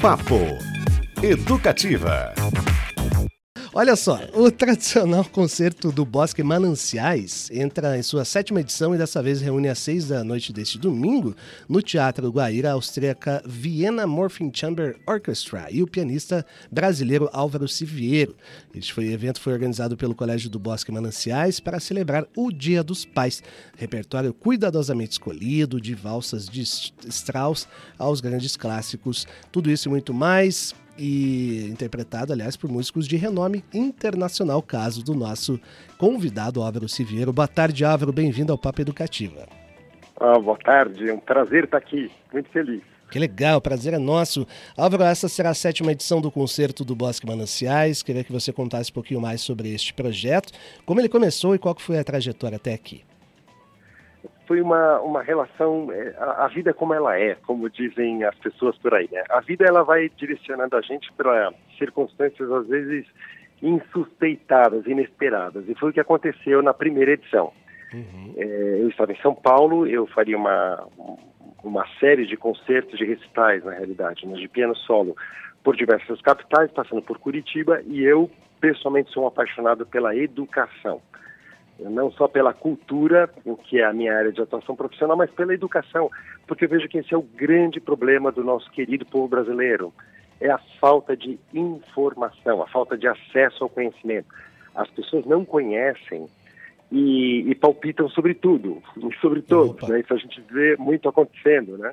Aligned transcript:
Papo 0.00 0.58
Educativa. 1.22 2.32
Olha 3.74 3.96
só, 3.96 4.18
o 4.32 4.50
tradicional 4.50 5.24
concerto 5.26 5.92
do 5.92 6.04
Bosque 6.04 6.42
Mananciais 6.42 7.50
entra 7.50 7.98
em 7.98 8.02
sua 8.02 8.24
sétima 8.24 8.60
edição 8.60 8.94
e 8.94 8.98
dessa 8.98 9.22
vez 9.22 9.42
reúne 9.42 9.68
às 9.68 9.78
seis 9.78 10.08
da 10.08 10.24
noite 10.24 10.54
deste 10.54 10.78
domingo 10.78 11.36
no 11.68 11.82
Teatro 11.82 12.30
Guaíra 12.30 12.72
austríaca 12.72 13.42
Vienna 13.46 14.06
Morphing 14.06 14.50
Chamber 14.54 14.96
Orchestra 15.06 15.68
e 15.70 15.82
o 15.82 15.86
pianista 15.86 16.46
brasileiro 16.72 17.28
Álvaro 17.30 17.68
Siviero. 17.68 18.34
Este 18.74 18.92
foi, 18.92 19.12
evento 19.12 19.38
foi 19.38 19.52
organizado 19.52 19.98
pelo 19.98 20.14
Colégio 20.14 20.48
do 20.48 20.58
Bosque 20.58 20.90
Mananciais 20.90 21.60
para 21.60 21.78
celebrar 21.78 22.26
o 22.34 22.50
Dia 22.50 22.82
dos 22.82 23.04
Pais. 23.04 23.42
Repertório 23.76 24.32
cuidadosamente 24.32 25.12
escolhido, 25.12 25.78
de 25.78 25.94
valsas 25.94 26.48
de 26.48 26.62
Strauss 26.62 27.68
aos 27.98 28.22
grandes 28.22 28.56
clássicos. 28.56 29.26
Tudo 29.52 29.70
isso 29.70 29.88
e 29.88 29.90
muito 29.90 30.14
mais 30.14 30.74
e 30.98 31.68
interpretado, 31.70 32.32
aliás, 32.32 32.56
por 32.56 32.70
músicos 32.70 33.06
de 33.06 33.16
renome 33.16 33.64
internacional, 33.72 34.60
caso 34.60 35.04
do 35.04 35.14
nosso 35.14 35.60
convidado 35.96 36.62
Álvaro 36.62 36.88
Siviero. 36.88 37.32
Boa 37.32 37.48
tarde, 37.48 37.84
Álvaro, 37.84 38.12
bem-vindo 38.12 38.52
ao 38.52 38.58
Papo 38.58 38.80
Educativa. 38.80 39.46
Ah, 40.20 40.38
boa 40.38 40.58
tarde, 40.58 41.08
é 41.08 41.12
um 41.12 41.18
prazer 41.18 41.64
estar 41.64 41.78
aqui, 41.78 42.10
muito 42.32 42.50
feliz. 42.50 42.82
Que 43.10 43.18
legal, 43.18 43.58
o 43.58 43.60
prazer 43.62 43.94
é 43.94 43.98
nosso. 43.98 44.46
Álvaro, 44.76 45.04
essa 45.04 45.28
será 45.28 45.50
a 45.50 45.54
sétima 45.54 45.92
edição 45.92 46.20
do 46.20 46.30
concerto 46.30 46.84
do 46.84 46.94
Bosque 46.94 47.26
Mananciais. 47.26 48.02
Queria 48.02 48.22
que 48.22 48.32
você 48.32 48.52
contasse 48.52 48.90
um 48.90 48.94
pouquinho 48.94 49.20
mais 49.20 49.40
sobre 49.40 49.72
este 49.72 49.94
projeto, 49.94 50.52
como 50.84 51.00
ele 51.00 51.08
começou 51.08 51.54
e 51.54 51.58
qual 51.58 51.74
foi 51.78 51.98
a 51.98 52.04
trajetória 52.04 52.56
até 52.56 52.74
aqui 52.74 53.02
foi 54.48 54.62
uma, 54.62 54.98
uma 55.00 55.22
relação, 55.22 55.92
é, 55.92 56.14
a, 56.18 56.46
a, 56.46 56.48
vida 56.48 56.72
como 56.72 56.94
ela 56.94 57.16
é, 57.18 57.36
como 57.46 57.68
dizem 57.68 58.24
as 58.24 58.34
pessoas 58.36 58.76
por 58.78 58.94
aí, 58.94 59.06
né? 59.12 59.22
A 59.28 59.40
vida 59.40 59.66
ela 59.68 59.84
vai 59.84 60.10
direcionando 60.16 60.74
a 60.74 60.80
gente 60.80 61.12
para 61.12 61.52
circunstâncias 61.76 62.50
às 62.50 62.66
vezes 62.66 63.06
insuspeitadas, 63.62 64.86
inesperadas. 64.86 65.68
E 65.68 65.74
foi 65.74 65.90
o 65.90 65.92
que 65.92 66.00
aconteceu 66.00 66.62
na 66.62 66.72
primeira 66.72 67.12
edição. 67.12 67.52
Uhum. 67.92 68.34
É, 68.38 68.78
eu 68.80 68.88
estava 68.88 69.12
em 69.12 69.20
São 69.20 69.34
Paulo, 69.34 69.86
eu 69.86 70.06
faria 70.06 70.36
uma, 70.36 70.88
uma 71.62 71.86
série 72.00 72.26
de 72.26 72.36
concertos, 72.36 72.98
de 72.98 73.04
recitais, 73.04 73.62
na 73.62 73.72
realidade, 73.72 74.26
né, 74.26 74.34
de 74.34 74.48
piano 74.48 74.74
solo, 74.74 75.14
por 75.62 75.76
diversas 75.76 76.22
capitais, 76.22 76.70
passando 76.72 77.02
por 77.02 77.18
Curitiba, 77.18 77.82
e 77.86 78.02
eu, 78.02 78.30
pessoalmente, 78.60 79.12
sou 79.12 79.24
um 79.24 79.26
apaixonado 79.26 79.84
pela 79.84 80.16
educação 80.16 81.02
não 81.78 82.10
só 82.10 82.26
pela 82.26 82.52
cultura, 82.52 83.30
o 83.44 83.56
que 83.56 83.80
é 83.80 83.84
a 83.84 83.92
minha 83.92 84.16
área 84.16 84.32
de 84.32 84.40
atuação 84.40 84.74
profissional, 84.74 85.16
mas 85.16 85.30
pela 85.30 85.54
educação, 85.54 86.10
porque 86.46 86.64
eu 86.64 86.68
vejo 86.68 86.88
que 86.88 86.98
esse 86.98 87.14
é 87.14 87.16
o 87.16 87.22
grande 87.22 87.80
problema 87.80 88.32
do 88.32 88.42
nosso 88.42 88.70
querido 88.70 89.06
povo 89.06 89.28
brasileiro, 89.28 89.92
é 90.40 90.50
a 90.50 90.58
falta 90.80 91.16
de 91.16 91.38
informação, 91.52 92.62
a 92.62 92.66
falta 92.68 92.96
de 92.96 93.06
acesso 93.06 93.64
ao 93.64 93.70
conhecimento. 93.70 94.28
As 94.74 94.88
pessoas 94.90 95.24
não 95.24 95.44
conhecem 95.44 96.26
e, 96.90 97.50
e 97.50 97.54
palpitam 97.54 98.08
sobre 98.08 98.34
tudo, 98.34 98.82
sobre 99.20 99.42
todos, 99.42 99.88
né? 99.88 100.00
Isso 100.00 100.14
a 100.14 100.16
gente 100.16 100.40
vê 100.50 100.76
muito 100.76 101.08
acontecendo, 101.08 101.76
né? 101.76 101.92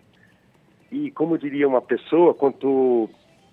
E 0.91 1.11
como 1.11 1.37
diria 1.37 1.67
uma 1.67 1.81
pessoa, 1.81 2.33
quanto 2.33 3.09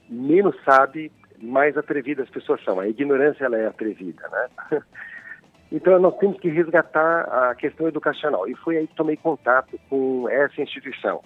menos 0.09 0.55
sabe, 0.65 1.11
mais 1.41 1.77
atrevidas 1.77 2.27
as 2.27 2.31
pessoas 2.31 2.63
são. 2.63 2.79
A 2.79 2.89
ignorância 2.89 3.45
ela 3.45 3.59
é 3.59 3.67
atrevida, 3.67 4.23
né? 4.31 4.83
Então, 5.73 5.99
nós 5.99 6.17
temos 6.19 6.39
que 6.39 6.51
resgatar 6.51 7.23
a 7.23 7.55
questão 7.55 7.89
educacional. 7.89 8.47
E 8.47 8.55
foi 8.57 8.77
aí 8.77 8.87
que 8.87 8.95
tomei 8.95 9.17
contato 9.17 9.81
com 9.89 10.29
essa 10.29 10.61
instituição, 10.61 11.23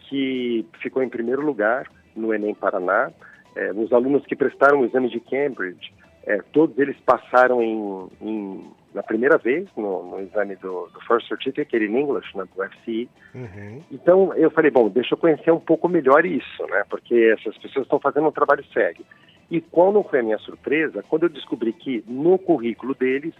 que 0.00 0.66
ficou 0.82 1.02
em 1.02 1.08
primeiro 1.08 1.40
lugar 1.40 1.86
no 2.14 2.34
Enem 2.34 2.54
Paraná. 2.54 3.10
É, 3.56 3.72
os 3.72 3.90
alunos 3.92 4.24
que 4.26 4.36
prestaram 4.36 4.80
o 4.80 4.84
exame 4.84 5.08
de 5.08 5.18
Cambridge, 5.18 5.92
é, 6.26 6.42
todos 6.52 6.78
eles 6.78 6.96
passaram 7.00 7.62
em, 7.62 8.08
em, 8.20 8.70
na 8.94 9.02
primeira 9.02 9.38
vez 9.38 9.66
no, 9.74 10.02
no 10.10 10.20
exame 10.20 10.56
do, 10.56 10.88
do, 10.92 11.00
First 11.06 11.26
Certificate 11.26 11.82
in 11.82 11.96
English, 11.96 12.36
né, 12.36 12.44
do 12.54 12.62
FCE. 12.62 13.08
Uhum. 13.34 13.82
Então, 13.90 14.34
eu 14.34 14.50
falei, 14.50 14.70
bom, 14.70 14.90
deixa 14.90 15.14
eu 15.14 15.18
conhecer 15.18 15.50
um 15.50 15.58
pouco 15.58 15.88
melhor 15.88 16.26
isso, 16.26 16.66
né, 16.68 16.84
porque 16.90 17.34
essas 17.38 17.56
pessoas 17.56 17.86
estão 17.86 17.98
fazendo 17.98 18.28
um 18.28 18.32
trabalho 18.32 18.64
sério. 18.72 19.04
E 19.50 19.60
qual 19.60 19.92
não 19.92 20.04
foi 20.04 20.20
a 20.20 20.22
minha 20.22 20.38
surpresa 20.38 21.02
quando 21.08 21.24
eu 21.24 21.28
descobri 21.28 21.72
que 21.72 22.04
no 22.06 22.38
currículo 22.38 22.94
deles 22.94 23.34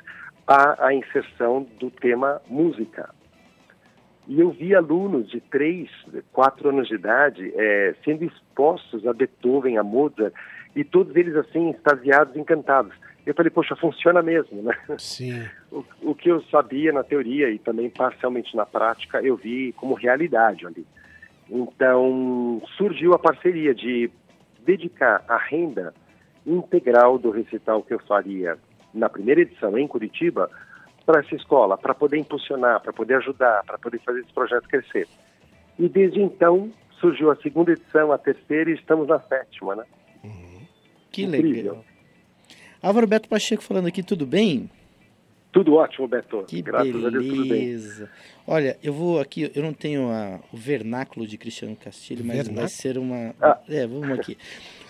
há 0.47 0.87
a 0.87 0.95
inserção 0.95 1.67
do 1.79 1.91
tema 1.91 2.41
música. 2.49 3.11
E 4.27 4.41
eu 4.41 4.51
vi 4.51 4.75
alunos 4.75 5.29
de 5.29 5.41
3, 5.41 5.89
4 6.33 6.69
anos 6.69 6.89
de 6.89 6.95
idade 6.95 7.53
é, 7.57 7.95
sendo 8.05 8.25
expostos 8.25 9.07
a 9.07 9.13
Beethoven, 9.13 9.77
a 9.77 9.83
Mozart, 9.83 10.33
e 10.77 10.85
todos 10.85 11.17
eles 11.17 11.35
assim, 11.35 11.71
extasiados, 11.71 12.37
encantados. 12.37 12.95
Eu 13.27 13.35
falei, 13.35 13.51
poxa, 13.51 13.77
funciona 13.77 14.23
mesmo, 14.23 14.63
né? 14.63 14.77
Sim. 14.99 15.49
O, 15.71 15.85
o 16.03 16.15
que 16.17 16.29
eu 16.29 16.43
sabia 16.51 16.93
na 16.93 17.05
teoria 17.05 17.49
e 17.49 17.57
também 17.57 17.89
parcialmente 17.89 18.57
na 18.57 18.67
prática, 18.67 19.23
eu 19.23 19.37
vi 19.37 19.73
como 19.75 19.95
realidade 19.95 20.67
ali. 20.67 20.85
Então, 21.49 22.61
surgiu 22.77 23.13
a 23.13 23.19
parceria 23.21 23.73
de 23.73 24.11
dedicar 24.65 25.25
a 25.29 25.37
renda 25.37 25.95
integral 26.45 27.19
do 27.19 27.31
recital 27.31 27.85
que 27.85 27.95
eu 27.95 28.01
faria 28.01 28.59
na 28.93 29.09
primeira 29.09 29.41
edição 29.41 29.77
em 29.79 29.87
Curitiba 29.87 30.51
para 31.07 31.21
essa 31.21 31.35
escola, 31.35 31.77
para 31.77 31.95
poder 31.95 32.19
impulsionar, 32.19 32.81
para 32.81 32.93
poder 32.93 33.15
ajudar, 33.17 33.65
para 33.65 33.79
poder 33.79 33.99
fazer 34.01 34.21
esse 34.21 34.33
projeto 34.33 34.69
crescer. 34.69 35.09
E 35.79 35.89
desde 35.89 36.21
então 36.21 36.71
surgiu 37.01 37.31
a 37.31 37.37
segunda 37.37 37.73
edição, 37.73 38.13
a 38.13 38.19
terceira 38.19 38.71
e 38.71 38.75
estamos 38.75 39.09
na 39.09 39.19
sétima, 39.21 39.75
né? 39.77 39.85
Uhum. 40.23 40.61
Que 41.11 41.25
Incrível. 41.25 41.73
legal. 41.73 41.85
Álvaro 42.83 43.07
Beto 43.07 43.29
Pacheco 43.29 43.63
falando 43.63 43.89
aqui, 43.89 44.03
tudo 44.03 44.27
bem? 44.27 44.71
Tudo 45.53 45.75
ótimo, 45.75 46.07
Beto. 46.07 46.45
Que 46.47 46.63
Graças 46.63 46.93
beleza. 46.93 47.09
a 47.09 47.11
Deus, 47.11 47.27
tudo 47.27 47.49
bem. 47.49 48.09
Olha, 48.47 48.79
eu 48.83 48.93
vou 48.93 49.21
aqui, 49.21 49.51
eu 49.55 49.63
não 49.63 49.73
tenho 49.73 50.09
a, 50.09 50.41
o 50.53 50.57
vernáculo 50.57 51.27
de 51.27 51.37
Cristiano 51.37 51.77
Castilho, 51.77 52.25
mas 52.25 52.37
vernáculo? 52.37 52.61
vai 52.61 52.69
ser 52.69 52.99
uma. 52.99 53.35
Ah. 53.41 53.59
É, 53.69 53.87
vamos 53.87 54.11
aqui. 54.11 54.39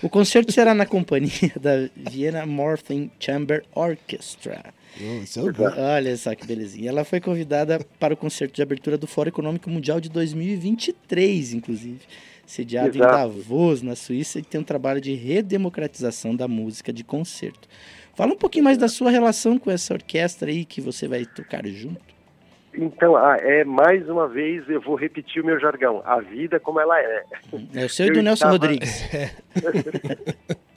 O 0.03 0.09
concerto 0.09 0.53
será 0.53 0.75
na 0.75 0.87
companhia 0.87 1.53
da 1.60 1.88
Vienna 1.97 2.44
Morphing 2.44 3.10
Chamber 3.19 3.65
Orchestra. 3.75 4.75
Oh, 5.00 5.81
Olha 5.81 6.16
só 6.16 6.34
que 6.34 6.47
belezinha. 6.47 6.91
Ela 6.91 7.04
foi 7.04 7.20
convidada 7.20 7.81
para 7.99 8.12
o 8.12 8.16
concerto 8.16 8.54
de 8.54 8.62
abertura 8.62 8.99
do 8.99 9.06
Fórum 9.06 9.28
Econômico 9.28 9.70
Mundial 9.70 10.00
de 10.00 10.10
2023, 10.10 11.54
inclusive 11.54 12.00
sediado 12.50 12.88
Exato. 12.88 13.15
em 13.15 13.16
Davos, 13.16 13.83
na 13.83 13.94
Suíça, 13.94 14.38
e 14.38 14.43
tem 14.43 14.61
um 14.61 14.65
trabalho 14.65 15.00
de 15.00 15.15
redemocratização 15.15 16.34
da 16.34 16.49
música 16.49 16.93
de 16.93 17.05
concerto. 17.05 17.69
Fala 18.15 18.33
um 18.33 18.37
pouquinho 18.37 18.65
mais 18.65 18.77
da 18.77 18.88
sua 18.88 19.11
relação 19.11 19.59
com 19.59 19.71
essa 19.71 19.94
orquestra 19.94 20.50
aí 20.50 20.65
que 20.65 20.81
você 20.81 21.06
vai 21.06 21.25
tocar 21.25 21.65
junto. 21.66 22.11
Então, 22.75 23.16
ah, 23.16 23.37
é 23.41 23.65
mais 23.65 24.09
uma 24.09 24.28
vez 24.28 24.69
eu 24.69 24.81
vou 24.81 24.94
repetir 24.94 25.43
o 25.43 25.47
meu 25.47 25.59
jargão. 25.59 26.03
A 26.05 26.21
vida 26.21 26.61
como 26.61 26.81
ela 26.81 27.00
é. 27.00 27.25
É 27.75 27.84
o 27.84 27.88
seu 27.88 28.06
e 28.06 28.11
do 28.11 28.22
Nelson 28.22 28.34
estava... 28.34 28.53
Rodrigues. 28.53 29.05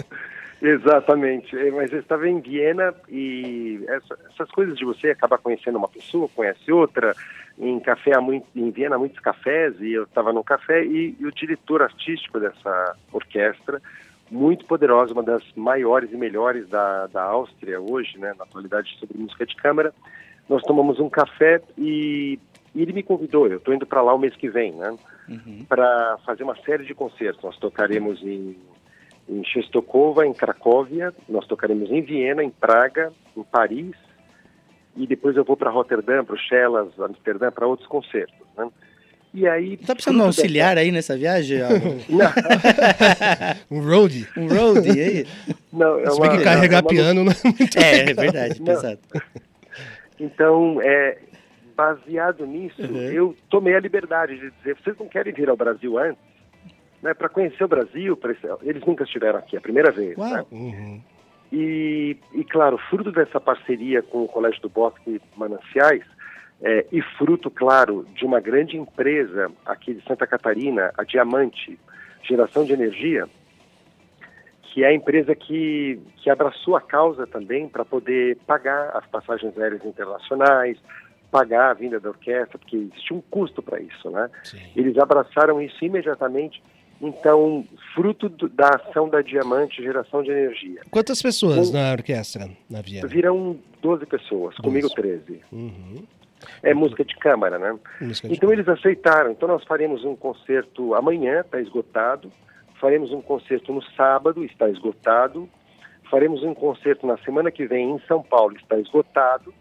Exatamente. 0.62 1.58
É, 1.58 1.70
mas 1.72 1.92
eu 1.92 2.00
estava 2.00 2.28
em 2.28 2.40
Viena 2.40 2.94
e 3.10 3.84
essa, 3.88 4.18
essas 4.32 4.50
coisas 4.52 4.78
de 4.78 4.86
você 4.86 5.10
acabar 5.10 5.38
conhecendo 5.38 5.78
uma 5.78 5.90
pessoa, 5.90 6.30
conhece 6.34 6.72
outra. 6.72 7.14
Em 7.63 7.79
café, 7.79 8.12
em 8.53 8.72
Viena, 8.72 8.97
muitos 8.97 9.19
cafés 9.19 9.79
e 9.79 9.94
eu 9.94 10.03
estava 10.03 10.34
no 10.34 10.44
café 10.44 10.84
e, 10.84 11.16
e 11.18 11.25
o 11.25 11.31
diretor 11.31 11.81
artístico 11.81 12.38
dessa 12.38 12.97
orquestra 13.12 13.81
muito 14.29 14.66
poderosa, 14.66 15.13
uma 15.13 15.24
das 15.24 15.44
maiores 15.56 16.12
e 16.12 16.18
melhores 16.18 16.68
da, 16.68 17.07
da 17.07 17.24
Áustria 17.24 17.79
hoje, 17.79 18.18
né, 18.18 18.34
na 18.38 18.44
atualidade 18.44 18.94
sobre 19.00 19.18
música 19.18 19.46
de 19.46 19.56
câmara. 19.56 19.94
Nós 20.50 20.62
tomamos 20.63 21.00
um 21.00 21.09
café 21.09 21.62
e, 21.78 22.38
e 22.75 22.81
ele 22.81 22.91
me 22.91 23.03
convidou. 23.03 23.47
Eu 23.47 23.59
estou 23.59 23.74
indo 23.74 23.85
para 23.85 24.01
lá 24.01 24.13
o 24.13 24.19
mês 24.19 24.35
que 24.35 24.50
vem, 24.50 24.74
né, 24.74 24.97
uhum. 25.30 25.66
para 25.69 26.18
fazer 26.25 26.44
uma 26.44 26.56
série 26.63 26.84
de 26.84 26.94
concertos. 26.94 27.44
Nós 27.44 27.57
tocaremos 27.57 28.21
em, 28.24 28.57
em 29.30 29.42
Czestochowa, 29.42 30.25
em 30.25 30.33
Cracóvia, 30.33 31.13
nós 31.30 31.48
tocaremos 31.48 31.89
em 31.92 32.01
Viena, 32.01 32.44
em 32.44 32.50
Praga, 32.50 33.13
em 33.38 33.44
Paris 33.44 33.95
e 34.95 35.07
depois 35.07 35.36
eu 35.36 35.44
vou 35.44 35.57
para 35.57 35.72
Rotterdam, 35.72 36.24
para 36.24 36.38
Chelas, 36.38 36.88
Amsterdã, 37.00 37.51
para 37.51 37.68
outros 37.68 37.88
concertos. 37.88 38.36
Né? 38.57 38.69
E 39.34 39.48
aí. 39.48 39.78
Tá 39.78 39.95
precisando 39.95 40.18
de 40.18 40.22
um 40.22 40.25
auxiliar 40.28 40.78
aí 40.78 40.92
nessa 40.92 41.18
viagem? 41.18 41.60
um 43.72 43.81
roadie? 43.81 44.28
Um 44.38 44.48
roadie 44.48 45.01
aí? 45.01 45.25
Não, 45.72 46.00
é 46.00 46.12
uma, 46.12 46.38
que 46.38 46.44
carregar 46.44 46.78
é 46.78 46.81
uma... 46.81 46.90
piano 46.90 47.24
não 47.24 47.31
é 47.31 47.36
muito. 47.44 47.78
É, 47.78 48.12
é 48.12 48.13
verdade, 48.13 48.62
pesado. 48.62 49.00
Então, 50.19 50.80
é, 50.84 51.18
baseado 51.75 52.45
nisso, 52.45 52.84
uhum. 52.84 52.98
eu 52.98 53.36
tomei 53.50 53.75
a 53.75 53.80
liberdade 53.80 54.38
de 54.38 54.51
dizer: 54.51 54.78
vocês 54.84 54.95
não 55.00 55.07
querem 55.07 55.34
vir 55.34 55.50
ao 55.50 55.57
Brasil 55.57 55.98
antes? 55.98 56.22
Né, 57.01 57.13
para 57.13 57.28
conhecer 57.28 57.63
o 57.63 57.68
Brasil, 57.68 58.16
pra... 58.16 58.34
eles 58.62 58.86
nunca 58.86 59.04
estiveram 59.04 59.40
aqui, 59.40 59.57
é 59.57 59.60
a 59.60 59.62
primeira 59.62 59.92
vez. 59.92 60.18
Uau. 60.18 60.30
Né? 60.30 60.45
Uhum. 60.51 61.01
E, 61.56 62.18
e, 62.34 62.44
claro, 62.44 62.80
fruto 62.90 63.12
dessa 63.12 63.40
parceria 63.40 64.02
com 64.02 64.24
o 64.24 64.28
Colégio 64.28 64.60
do 64.60 64.70
Bosque 64.70 65.22
Mananciais, 65.38 66.04
é, 66.60 66.84
e 66.92 67.00
fruto, 67.16 67.52
claro, 67.52 68.08
de 68.16 68.26
uma 68.26 68.40
grande 68.40 68.76
empresa 68.76 69.52
aqui 69.64 69.94
de 69.94 70.04
Santa 70.04 70.26
Catarina, 70.26 70.92
a 70.98 71.04
Diamante 71.04 71.80
Geração 72.24 72.66
de 72.66 72.74
Energia, 72.74 73.28
que 74.64 74.84
é 74.84 74.88
a 74.88 74.94
empresa 74.94 75.36
que, 75.36 76.00
que 76.18 76.28
abraçou 76.28 76.76
a 76.76 76.82
causa 76.82 77.28
também 77.28 77.70
para 77.70 77.86
poder 77.86 78.36
pagar 78.48 78.98
as 78.98 79.06
passagens 79.06 79.56
aéreas 79.56 79.86
internacionais, 79.86 80.80
pagar 81.30 81.70
a 81.70 81.74
vinda 81.76 82.00
da 82.00 82.10
orquestra, 82.10 82.58
porque 82.58 82.78
existe 82.78 83.14
um 83.14 83.22
custo 83.22 83.62
para 83.62 83.80
isso, 83.80 84.10
né? 84.10 84.28
Sim. 84.44 84.58
Eles 84.76 84.98
abraçaram 84.98 85.62
isso 85.62 85.86
imediatamente. 85.86 86.64
Então, 87.04 87.66
fruto 87.94 88.30
do, 88.30 88.48
da 88.48 88.70
ação 88.70 89.10
da 89.10 89.22
Diamante, 89.22 89.84
geração 89.84 90.24
de 90.24 90.32
energia. 90.32 90.80
Quantas 90.90 91.22
pessoas 91.22 91.70
na 91.70 91.92
orquestra, 91.92 92.50
na 92.70 92.82
Viena? 92.82 93.06
Virão 93.10 93.60
12 93.82 94.06
pessoas, 94.06 94.56
12. 94.56 94.62
comigo 94.62 94.90
13. 94.90 95.42
Uhum. 95.52 96.04
É 96.62 96.74
música 96.74 97.04
de 97.04 97.14
câmara, 97.18 97.60
né? 97.60 97.78
Música 98.00 98.28
então 98.28 98.50
câmara. 98.50 98.62
eles 98.62 98.70
aceitaram. 98.70 99.32
Então 99.32 99.50
nós 99.50 99.66
faremos 99.66 100.06
um 100.06 100.16
concerto 100.16 100.96
amanhã, 100.96 101.42
está 101.42 101.60
esgotado. 101.60 102.32
Faremos 102.80 103.12
um 103.12 103.22
concerto 103.22 103.74
no 103.74 103.82
sábado, 103.82 104.46
está 104.46 104.70
esgotado. 104.70 105.50
Faremos 106.10 106.42
um 106.42 106.54
concerto 106.54 107.06
na 107.06 107.18
semana 107.18 107.52
que 107.52 107.66
vem 107.66 107.92
em 107.92 108.00
São 108.08 108.24
Paulo, 108.24 108.56
está 108.56 108.80
esgotado. 108.80 109.54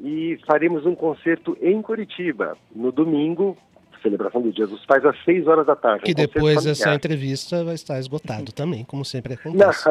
E 0.00 0.38
faremos 0.46 0.86
um 0.86 0.94
concerto 0.94 1.58
em 1.60 1.82
Curitiba 1.82 2.56
no 2.72 2.92
domingo, 2.92 3.56
celebração 4.04 4.42
do 4.42 4.52
Dia 4.52 4.66
dos 4.66 4.84
Pais 4.84 5.04
às 5.04 5.16
6 5.24 5.46
horas 5.48 5.66
da 5.66 5.74
tarde. 5.74 6.04
Que 6.04 6.12
um 6.12 6.14
depois 6.14 6.62
dessa 6.62 6.94
entrevista 6.94 7.64
vai 7.64 7.74
estar 7.74 7.98
esgotado 7.98 8.52
também, 8.54 8.84
como 8.84 9.04
sempre 9.04 9.34
acontece. 9.34 9.88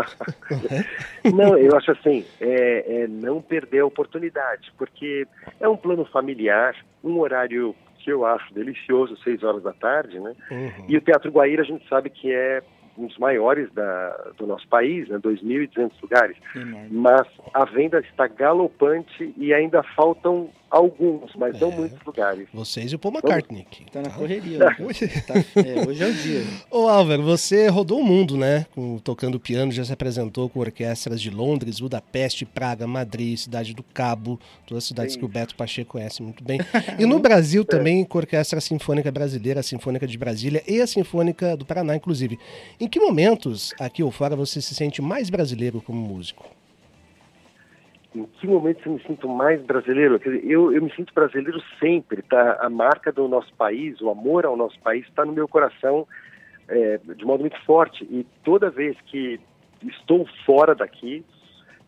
Não, 1.25 1.31
não 1.33 1.57
eu 1.57 1.75
acho 1.75 1.91
assim, 1.91 2.23
é, 2.39 3.01
é, 3.03 3.07
não 3.07 3.41
perder 3.41 3.79
a 3.79 3.85
oportunidade, 3.85 4.71
porque 4.77 5.27
é 5.59 5.67
um 5.67 5.75
plano 5.75 6.05
familiar, 6.05 6.75
um 7.03 7.19
horário 7.19 7.75
que 7.97 8.11
eu 8.11 8.25
acho 8.25 8.53
delicioso, 8.53 9.17
6 9.23 9.43
horas 9.43 9.63
da 9.63 9.73
tarde, 9.73 10.19
né? 10.19 10.35
Uhum. 10.51 10.85
E 10.89 10.97
o 10.97 11.01
Teatro 11.01 11.31
Guaíra 11.31 11.63
a 11.63 11.65
gente 11.65 11.87
sabe 11.87 12.09
que 12.09 12.31
é 12.31 12.61
um 12.97 13.07
dos 13.07 13.17
maiores 13.17 13.71
da, 13.73 14.31
do 14.37 14.45
nosso 14.45 14.67
país, 14.67 15.07
né, 15.09 15.17
2.200 15.17 15.91
lugares, 16.01 16.37
mas 16.91 17.27
a 17.53 17.65
venda 17.65 17.99
está 17.99 18.27
galopante 18.27 19.33
e 19.37 19.53
ainda 19.53 19.83
faltam 19.95 20.49
alguns, 20.73 21.31
mas 21.35 21.55
é. 21.55 21.59
não 21.59 21.71
muitos 21.71 22.03
lugares. 22.03 22.47
Vocês 22.51 22.91
e 22.91 22.95
o 22.95 22.99
Paul 22.99 23.13
McCartney. 23.13 23.67
Está 23.85 24.01
na 24.01 24.09
correria. 24.09 24.53
Né? 24.63 24.75
tá, 25.27 25.33
é, 25.61 25.87
hoje 25.87 26.03
é 26.03 26.07
o 26.07 26.13
dia. 26.13 26.43
Ô 26.71 26.87
Álvaro, 26.87 27.21
você 27.21 27.67
rodou 27.67 27.99
o 27.99 28.03
mundo, 28.03 28.37
né? 28.37 28.65
Com, 28.73 28.97
tocando 28.97 29.39
piano, 29.39 29.71
já 29.71 29.83
se 29.83 29.91
apresentou 29.91 30.47
com 30.49 30.59
orquestras 30.59 31.21
de 31.21 31.29
Londres, 31.29 31.79
Budapeste, 31.79 32.45
Praga, 32.45 32.87
Madrid, 32.87 33.37
Cidade 33.37 33.73
do 33.73 33.83
Cabo, 33.83 34.39
todas 34.65 34.83
as 34.83 34.87
cidades 34.87 35.13
Sim. 35.13 35.19
que 35.19 35.25
o 35.25 35.27
Beto 35.27 35.55
Pacheco 35.55 35.91
conhece 35.91 36.23
muito 36.23 36.43
bem. 36.43 36.59
E 36.97 37.05
no 37.05 37.19
Brasil 37.19 37.63
é. 37.63 37.65
também 37.65 38.05
com 38.05 38.17
a 38.17 38.21
Orquestra 38.21 38.61
Sinfônica 38.61 39.11
Brasileira, 39.11 39.59
a 39.59 39.63
Sinfônica 39.63 40.07
de 40.07 40.17
Brasília 40.17 40.63
e 40.67 40.79
a 40.79 40.87
Sinfônica 40.87 41.57
do 41.57 41.65
Paraná, 41.65 41.95
inclusive. 41.95 42.39
Em 42.83 42.89
que 42.89 42.99
momentos, 42.99 43.73
aqui 43.79 44.03
ou 44.03 44.11
fora, 44.11 44.35
você 44.35 44.61
se 44.61 44.75
sente 44.75 45.01
mais 45.01 45.29
brasileiro 45.29 45.81
como 45.81 46.05
músico? 46.05 46.45
em 48.13 48.25
que 48.25 48.45
momento 48.45 48.81
eu 48.85 48.91
me 48.91 49.03
sinto 49.03 49.25
mais 49.25 49.61
brasileiro? 49.63 50.19
Dizer, 50.19 50.43
eu, 50.45 50.69
eu 50.69 50.81
me 50.81 50.93
sinto 50.93 51.13
brasileiro 51.13 51.63
sempre, 51.79 52.21
tá? 52.23 52.57
A 52.59 52.69
marca 52.69 53.09
do 53.09 53.25
nosso 53.29 53.53
país, 53.53 54.01
o 54.01 54.09
amor 54.09 54.45
ao 54.45 54.57
nosso 54.57 54.77
país 54.81 55.07
está 55.07 55.23
no 55.23 55.31
meu 55.31 55.47
coração 55.47 56.05
é, 56.67 56.99
de 57.15 57.23
modo 57.23 57.39
muito 57.39 57.57
forte. 57.63 58.03
E 58.03 58.27
toda 58.43 58.69
vez 58.69 58.97
que 59.05 59.39
estou 59.83 60.27
fora 60.45 60.75
daqui, 60.75 61.23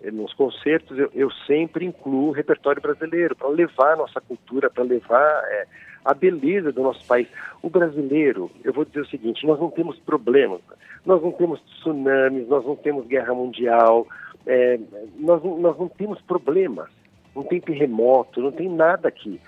é, 0.02 0.10
nos 0.10 0.34
concertos, 0.34 0.98
eu, 0.98 1.12
eu 1.14 1.30
sempre 1.46 1.86
incluo 1.86 2.30
o 2.30 2.32
repertório 2.32 2.82
brasileiro 2.82 3.36
para 3.36 3.50
levar 3.50 3.98
nossa 3.98 4.22
cultura, 4.22 4.70
para 4.70 4.86
levar 4.86 5.44
é, 5.44 5.68
a 6.06 6.14
beleza 6.14 6.72
do 6.72 6.84
nosso 6.84 7.06
país. 7.08 7.28
O 7.64 7.70
brasileiro, 7.70 8.52
eu 8.64 8.72
vou 8.72 8.86
dizer 8.86 9.02
o 9.02 9.08
seguinte, 9.08 9.46
nós 9.46 9.60
não 9.60 9.72
temos 9.72 9.98
problemas, 10.00 10.62
nós 11.04 11.22
não 11.22 11.32
temos 11.32 11.60
tsunamis, 11.62 12.48
nós 12.48 12.64
não 12.64 12.76
temos 12.76 13.08
guerra 13.08 13.34
mundial, 13.34 14.08
é, 14.46 14.80
nós, 15.18 15.44
nós 15.44 15.78
não 15.78 15.90
temos 15.90 16.22
problemas, 16.22 16.90
não 17.36 17.44
tem 17.44 17.60
terremoto, 17.60 18.40
não 18.40 18.52
tem 18.52 18.70
nada 18.70 19.08
aqui. 19.08 19.42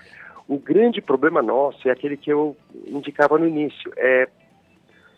O 0.48 0.58
grande 0.58 1.00
problema 1.00 1.40
nosso 1.40 1.88
é 1.88 1.92
aquele 1.92 2.16
que 2.16 2.32
eu 2.32 2.56
indicava 2.86 3.38
no 3.38 3.46
início, 3.46 3.92
é, 3.96 4.28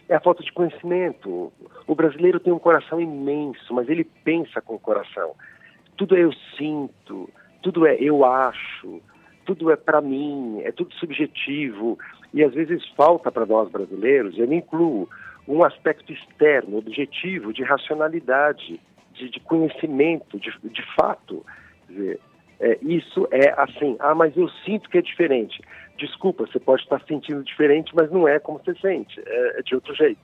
é 0.08 0.14
a 0.14 0.20
falta 0.20 0.42
de 0.42 0.52
conhecimento. 0.52 1.50
O 1.86 1.94
brasileiro 1.94 2.38
tem 2.38 2.52
um 2.52 2.58
coração 2.58 3.00
imenso, 3.00 3.72
mas 3.72 3.88
ele 3.88 4.04
pensa 4.04 4.60
com 4.60 4.74
o 4.74 4.78
coração. 4.78 5.32
Tudo 5.96 6.16
é 6.16 6.24
eu 6.24 6.32
sinto, 6.58 7.30
tudo 7.62 7.86
é 7.86 7.94
eu 7.94 8.24
acho, 8.24 9.00
tudo 9.44 9.70
é 9.70 9.76
para 9.76 10.00
mim, 10.00 10.60
é 10.62 10.72
tudo 10.72 10.94
subjetivo. 10.94 11.98
E 12.32 12.44
às 12.44 12.54
vezes 12.54 12.86
falta 12.96 13.30
para 13.30 13.46
nós 13.46 13.70
brasileiros, 13.70 14.38
eu 14.38 14.46
me 14.46 14.56
incluo, 14.56 15.08
um 15.48 15.64
aspecto 15.64 16.12
externo, 16.12 16.78
objetivo, 16.78 17.52
de 17.52 17.62
racionalidade 17.64 18.80
de, 19.14 19.28
de 19.28 19.40
conhecimento, 19.40 20.38
de, 20.38 20.52
de 20.62 20.94
fato. 20.94 21.44
Dizer, 21.88 22.20
é, 22.60 22.78
isso 22.82 23.26
é 23.30 23.54
assim, 23.56 23.96
ah, 23.98 24.14
mas 24.14 24.36
eu 24.36 24.48
sinto 24.64 24.88
que 24.88 24.98
é 24.98 25.02
diferente. 25.02 25.60
Desculpa, 25.96 26.46
você 26.46 26.60
pode 26.60 26.82
estar 26.82 27.02
sentindo 27.06 27.42
diferente, 27.42 27.92
mas 27.94 28.10
não 28.10 28.28
é 28.28 28.38
como 28.38 28.60
você 28.62 28.74
sente, 28.76 29.20
é, 29.26 29.58
é 29.58 29.62
de 29.62 29.74
outro 29.74 29.94
jeito. 29.94 30.20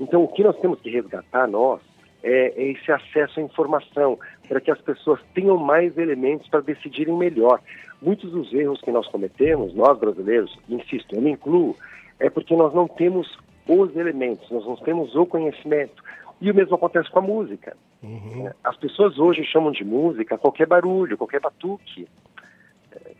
Então, 0.00 0.24
o 0.24 0.28
que 0.28 0.42
nós 0.42 0.58
temos 0.58 0.80
que 0.80 0.90
resgatar, 0.90 1.46
nós, 1.46 1.80
é, 2.26 2.52
é 2.56 2.70
esse 2.72 2.90
acesso 2.90 3.38
à 3.38 3.42
informação, 3.42 4.18
para 4.48 4.60
que 4.60 4.70
as 4.70 4.80
pessoas 4.80 5.20
tenham 5.32 5.56
mais 5.56 5.96
elementos 5.96 6.48
para 6.48 6.60
decidirem 6.60 7.16
melhor. 7.16 7.60
Muitos 8.02 8.30
dos 8.32 8.52
erros 8.52 8.80
que 8.80 8.90
nós 8.90 9.06
cometemos, 9.06 9.72
nós 9.74 9.96
brasileiros, 9.98 10.58
insisto, 10.68 11.14
eu 11.14 11.22
me 11.22 11.30
incluo, 11.30 11.76
é 12.18 12.28
porque 12.28 12.54
nós 12.56 12.74
não 12.74 12.88
temos 12.88 13.38
os 13.68 13.96
elementos, 13.96 14.50
nós 14.50 14.66
não 14.66 14.76
temos 14.76 15.14
o 15.14 15.24
conhecimento. 15.24 16.02
E 16.40 16.50
o 16.50 16.54
mesmo 16.54 16.74
acontece 16.74 17.10
com 17.10 17.20
a 17.20 17.22
música. 17.22 17.76
Uhum. 18.02 18.50
As 18.62 18.76
pessoas 18.76 19.18
hoje 19.18 19.44
chamam 19.44 19.72
de 19.72 19.84
música 19.84 20.36
qualquer 20.36 20.66
barulho, 20.66 21.16
qualquer 21.16 21.40
batuque. 21.40 22.06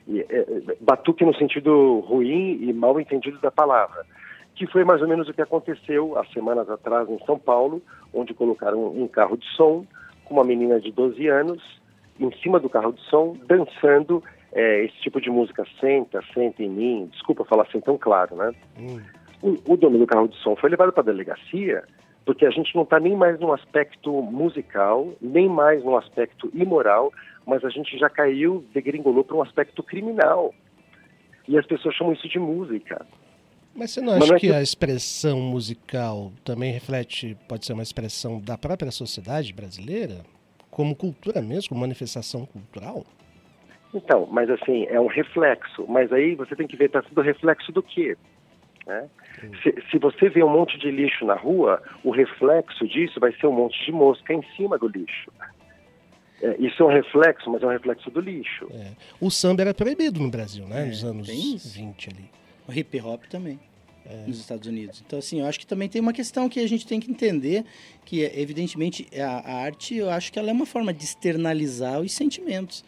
É, 0.09 0.19
é, 0.19 0.77
batuque 0.81 1.25
no 1.25 1.35
sentido 1.35 2.01
ruim 2.01 2.59
e 2.61 2.73
mal 2.73 3.01
entendido 3.01 3.39
da 3.39 3.51
palavra. 3.51 4.05
Que 4.57 4.67
foi 4.67 4.85
mais 4.85 5.01
ou 5.01 5.09
menos 5.09 5.29
o 5.29 5.35
que 5.35 5.43
aconteceu 5.43 6.19
há 6.19 6.25
semanas 6.27 6.69
atrás 6.69 7.09
em 7.09 7.19
São 7.25 7.39
Paulo, 7.39 7.81
onde 8.13 8.35
colocaram 8.35 8.87
um 8.87 9.07
carro 9.07 9.37
de 9.37 9.47
som 9.55 9.87
com 10.25 10.35
uma 10.35 10.45
menina 10.45 10.81
de 10.81 10.91
12 10.91 11.27
anos 11.29 11.63
em 12.19 12.33
cima 12.43 12.59
do 12.59 12.69
carro 12.69 12.93
de 12.93 13.01
som, 13.03 13.37
dançando 13.47 14.25
é, 14.53 14.85
esse 14.85 14.97
tipo 15.03 15.21
de 15.21 15.31
música, 15.31 15.65
senta, 15.79 16.23
senta 16.33 16.63
em 16.63 16.71
mim. 16.71 17.09
Desculpa 17.13 17.45
falar 17.45 17.65
assim 17.65 17.81
tão 17.81 17.99
claro, 17.99 18.35
né? 18.35 18.53
Uhum. 18.79 19.01
O, 19.43 19.75
o 19.75 19.77
dono 19.77 19.99
do 19.99 20.07
carro 20.07 20.29
de 20.29 20.37
som 20.37 20.57
foi 20.57 20.71
levado 20.71 20.93
para 20.93 21.03
a 21.03 21.13
delegacia 21.13 21.85
porque 22.27 22.45
a 22.45 22.51
gente 22.51 22.75
não 22.75 22.83
está 22.83 22.99
nem 22.99 23.17
mais 23.17 23.39
no 23.39 23.53
aspecto 23.53 24.11
musical, 24.21 25.15
nem 25.23 25.49
mais 25.49 25.83
no 25.85 25.97
aspecto 25.97 26.51
imoral, 26.53 27.13
mas 27.47 27.65
a 27.65 27.71
gente 27.71 27.97
já 27.97 28.11
caiu, 28.11 28.65
degringolou 28.75 29.23
para 29.23 29.37
um 29.37 29.43
aspecto 29.43 29.81
criminal. 29.81 30.53
E 31.47 31.57
as 31.57 31.65
pessoas 31.65 31.95
chamam 31.95 32.13
isso 32.13 32.29
de 32.29 32.41
música. 32.41 33.07
Mas 33.77 33.91
você 33.91 34.01
não 34.01 34.15
acha 34.15 34.27
não 34.27 34.37
é 34.37 34.41
que, 34.41 34.49
que 34.49 34.55
a 34.55 34.63
expressão 34.63 35.39
musical 35.41 36.33
também 36.45 36.73
reflete, 36.73 37.37
pode 37.47 37.67
ser 37.67 37.75
uma 37.75 37.83
expressão 37.83 38.41
da 38.41 38.57
própria 38.57 38.91
sociedade 38.91 39.53
brasileira? 39.53 40.23
Como 40.71 40.97
cultura 40.97 41.43
mesmo, 41.43 41.71
como 41.71 41.83
manifestação 41.83 42.47
cultural? 42.47 43.05
Então, 43.95 44.27
mas 44.31 44.49
assim, 44.51 44.87
é 44.87 45.01
um 45.01 45.07
reflexo. 45.07 45.87
Mas 45.89 46.13
aí 46.13 46.35
você 46.35 46.57
tem 46.57 46.67
que 46.67 46.77
ver, 46.77 46.87
está 46.87 47.03
sendo 47.03 47.21
reflexo 47.21 47.71
do 47.73 47.83
quê? 47.83 48.17
Né? 48.87 49.09
Se, 49.63 49.75
se, 49.91 49.99
você 49.99 50.29
vê 50.29 50.43
um 50.43 50.49
monte 50.49 50.79
de 50.79 50.91
lixo 50.91 51.25
na 51.25 51.35
rua, 51.35 51.83
o 52.05 52.11
reflexo 52.11 52.87
disso 52.87 53.19
vai 53.21 53.33
ser 53.33 53.47
um 53.47 53.53
monte 53.53 53.85
de 53.85 53.93
mosca 53.93 54.33
em 54.33 54.43
cima 54.57 54.79
do 54.79 54.89
lixo. 54.89 55.31
É, 56.41 56.57
isso 56.59 56.83
é 56.83 56.87
um 56.87 56.91
reflexo, 56.91 57.51
mas 57.51 57.63
é 57.63 57.67
um 57.67 57.71
reflexo 57.71 58.11
do 58.11 58.21
lixo. 58.21 58.69
É. 58.73 58.93
O 59.21 59.31
samba 59.31 59.63
era 59.63 59.75
proibido 59.75 60.21
no 60.21 60.31
Brasil, 60.31 60.67
né? 60.67 60.83
É, 60.83 60.87
nos 60.87 61.05
anos 61.05 61.29
20 61.29 62.11
ali. 62.11 62.31
O 62.69 62.73
hip 62.73 63.01
hop 63.01 63.25
também. 63.25 63.59
É. 64.09 64.25
Nos 64.27 64.39
Estados 64.39 64.69
Unidos. 64.69 65.03
Então, 65.05 65.19
assim, 65.19 65.41
eu 65.41 65.47
acho 65.47 65.59
que 65.59 65.67
também 65.67 65.89
tem 65.89 66.01
uma 66.01 66.13
questão 66.13 66.49
que 66.49 66.61
a 66.61 66.69
gente 66.69 66.87
tem 66.87 67.01
que 67.01 67.11
entender, 67.11 67.65
que 68.05 68.23
evidentemente 68.23 69.09
a, 69.21 69.41
a 69.41 69.65
arte, 69.65 69.97
eu 69.97 70.09
acho 70.09 70.33
que 70.33 70.39
ela 70.39 70.49
é 70.49 70.53
uma 70.53 70.65
forma 70.65 70.93
de 70.93 71.03
externalizar 71.03 72.01
os 72.01 72.13
sentimentos. 72.13 72.85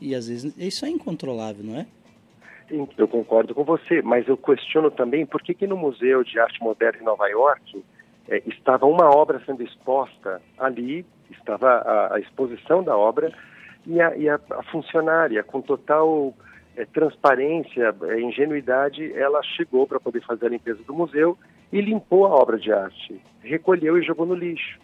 E 0.00 0.14
às 0.14 0.28
vezes 0.28 0.54
isso 0.56 0.86
é 0.86 0.88
incontrolável, 0.88 1.64
não 1.64 1.76
é? 1.76 1.86
Eu 2.96 3.08
concordo 3.08 3.52
com 3.52 3.64
você, 3.64 4.00
mas 4.00 4.28
eu 4.28 4.36
questiono 4.36 4.92
também 4.92 5.26
por 5.26 5.42
que, 5.42 5.54
que 5.54 5.66
no 5.66 5.76
Museu 5.76 6.22
de 6.22 6.38
Arte 6.38 6.62
Moderna 6.62 7.00
em 7.00 7.04
Nova 7.04 7.26
York 7.26 7.84
é, 8.28 8.40
estava 8.46 8.86
uma 8.86 9.10
obra 9.10 9.42
sendo 9.44 9.64
exposta 9.64 10.40
ali, 10.56 11.04
estava 11.30 11.68
a, 11.68 12.14
a 12.14 12.20
exposição 12.20 12.82
da 12.84 12.96
obra, 12.96 13.32
e 13.84 14.00
a, 14.00 14.16
e 14.16 14.28
a, 14.28 14.38
a 14.50 14.62
funcionária, 14.64 15.42
com 15.42 15.60
total 15.60 16.32
é, 16.76 16.84
transparência, 16.84 17.94
é, 18.02 18.20
ingenuidade, 18.20 19.12
ela 19.14 19.42
chegou 19.42 19.86
para 19.86 20.00
poder 20.00 20.22
fazer 20.22 20.46
a 20.46 20.50
limpeza 20.50 20.82
do 20.84 20.94
museu 20.94 21.36
e 21.72 21.80
limpou 21.80 22.26
a 22.26 22.30
obra 22.30 22.58
de 22.58 22.72
arte, 22.72 23.20
recolheu 23.42 23.98
e 23.98 24.02
jogou 24.02 24.26
no 24.26 24.34
lixo. 24.34 24.78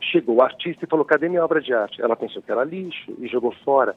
Chegou 0.00 0.36
o 0.36 0.42
artista 0.42 0.84
e 0.84 0.88
falou: 0.88 1.04
cadê 1.04 1.28
minha 1.28 1.44
obra 1.44 1.60
de 1.60 1.72
arte? 1.72 2.02
Ela 2.02 2.16
pensou 2.16 2.42
que 2.42 2.50
era 2.50 2.64
lixo 2.64 3.14
e 3.18 3.28
jogou 3.28 3.52
fora. 3.64 3.94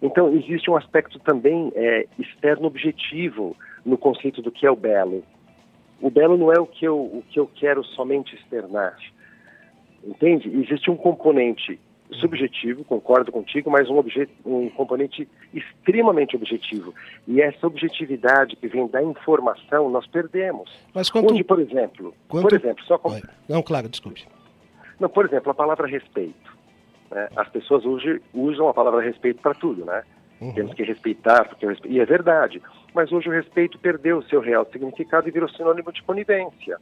Então, 0.00 0.34
existe 0.34 0.70
um 0.70 0.76
aspecto 0.76 1.18
também 1.20 1.70
é, 1.76 2.06
externo 2.18 2.66
objetivo 2.66 3.56
no 3.84 3.96
conceito 3.96 4.42
do 4.42 4.50
que 4.50 4.66
é 4.66 4.70
o 4.70 4.76
belo. 4.76 5.22
O 6.00 6.10
belo 6.10 6.36
não 6.36 6.52
é 6.52 6.58
o 6.58 6.66
que 6.66 6.84
eu, 6.84 6.98
o 6.98 7.22
que 7.28 7.38
eu 7.38 7.46
quero 7.46 7.84
somente 7.84 8.34
externar. 8.34 8.96
Entende? 10.04 10.48
Existe 10.48 10.90
um 10.90 10.96
componente 10.96 11.78
subjetivo, 12.14 12.84
concordo 12.84 13.32
contigo, 13.32 13.70
mas 13.70 13.88
um, 13.88 14.02
um 14.44 14.68
componente 14.70 15.28
extremamente 15.52 16.36
objetivo. 16.36 16.94
E 17.26 17.40
essa 17.40 17.66
objetividade 17.66 18.56
que 18.56 18.68
vem 18.68 18.86
da 18.86 19.02
informação, 19.02 19.90
nós 19.90 20.06
perdemos. 20.06 20.70
Mas 20.94 21.10
quanto... 21.10 21.32
Onde, 21.32 21.44
por 21.44 21.60
exemplo, 21.60 22.14
quanto... 22.28 22.48
por 22.48 22.52
exemplo, 22.52 22.84
só 22.84 22.98
com... 22.98 23.20
Não, 23.48 23.62
claro, 23.62 23.88
desculpe. 23.88 24.26
Não, 24.98 25.08
por 25.08 25.26
exemplo, 25.26 25.50
a 25.50 25.54
palavra 25.54 25.86
respeito. 25.86 26.56
Né? 27.10 27.28
As 27.36 27.48
pessoas 27.48 27.84
hoje 27.84 28.20
usam 28.32 28.68
a 28.68 28.74
palavra 28.74 29.00
respeito 29.00 29.40
para 29.42 29.54
tudo, 29.54 29.84
né? 29.84 30.02
Uhum. 30.40 30.52
Temos 30.54 30.74
que 30.74 30.82
respeitar, 30.82 31.48
porque 31.48 31.66
respe... 31.66 31.88
e 31.88 32.00
é 32.00 32.04
verdade. 32.04 32.60
Mas 32.92 33.12
hoje 33.12 33.28
o 33.28 33.32
respeito 33.32 33.78
perdeu 33.78 34.18
o 34.18 34.22
seu 34.24 34.40
real 34.40 34.66
significado 34.72 35.28
e 35.28 35.30
virou 35.30 35.48
sinônimo 35.48 35.92
de 35.92 36.02
conivência. 36.02 36.78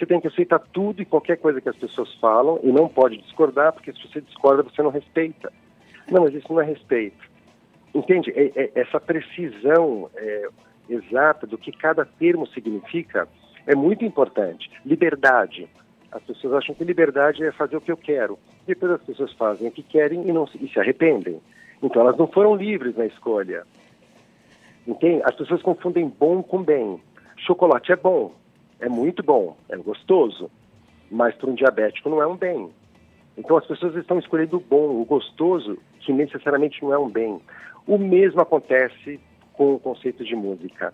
Você 0.00 0.06
tem 0.06 0.18
que 0.18 0.28
aceitar 0.28 0.58
tudo 0.58 1.02
e 1.02 1.04
qualquer 1.04 1.36
coisa 1.36 1.60
que 1.60 1.68
as 1.68 1.76
pessoas 1.76 2.10
falam 2.14 2.58
e 2.62 2.72
não 2.72 2.88
pode 2.88 3.18
discordar, 3.18 3.74
porque 3.74 3.92
se 3.92 4.08
você 4.08 4.22
discorda, 4.22 4.62
você 4.62 4.82
não 4.82 4.88
respeita. 4.88 5.52
Não, 6.10 6.22
mas 6.22 6.34
isso 6.34 6.50
não 6.50 6.58
é 6.58 6.64
respeito. 6.64 7.22
Entende? 7.94 8.32
É, 8.34 8.50
é, 8.56 8.72
essa 8.76 8.98
precisão 8.98 10.08
é, 10.16 10.48
exata 10.88 11.46
do 11.46 11.58
que 11.58 11.70
cada 11.70 12.06
termo 12.06 12.46
significa 12.46 13.28
é 13.66 13.74
muito 13.74 14.02
importante. 14.02 14.70
Liberdade. 14.86 15.68
As 16.10 16.22
pessoas 16.22 16.54
acham 16.54 16.74
que 16.74 16.82
liberdade 16.82 17.44
é 17.44 17.52
fazer 17.52 17.76
o 17.76 17.80
que 17.82 17.92
eu 17.92 17.96
quero. 17.98 18.38
Depois 18.66 18.92
as 18.92 19.02
pessoas 19.02 19.34
fazem 19.34 19.68
o 19.68 19.70
que 19.70 19.82
querem 19.82 20.26
e, 20.26 20.32
não, 20.32 20.48
e 20.58 20.66
se 20.66 20.80
arrependem. 20.80 21.42
Então 21.82 22.00
elas 22.00 22.16
não 22.16 22.26
foram 22.26 22.56
livres 22.56 22.96
na 22.96 23.04
escolha. 23.04 23.64
Entende? 24.86 25.20
As 25.26 25.34
pessoas 25.34 25.60
confundem 25.60 26.08
bom 26.08 26.42
com 26.42 26.62
bem. 26.62 26.98
Chocolate 27.36 27.92
é 27.92 27.96
bom, 27.96 28.34
é 28.80 28.88
muito 28.88 29.22
bom, 29.22 29.56
é 29.68 29.76
gostoso, 29.76 30.50
mas 31.10 31.34
para 31.34 31.50
um 31.50 31.54
diabético 31.54 32.08
não 32.08 32.22
é 32.22 32.26
um 32.26 32.36
bem. 32.36 32.70
Então 33.36 33.56
as 33.56 33.66
pessoas 33.66 33.94
estão 33.96 34.18
escolhendo 34.18 34.56
o 34.56 34.60
bom, 34.60 35.00
o 35.00 35.04
gostoso, 35.04 35.78
que 36.00 36.12
necessariamente 36.12 36.82
não 36.82 36.92
é 36.92 36.98
um 36.98 37.08
bem. 37.08 37.40
O 37.86 37.98
mesmo 37.98 38.40
acontece 38.40 39.20
com 39.52 39.74
o 39.74 39.78
conceito 39.78 40.24
de 40.24 40.34
música. 40.34 40.92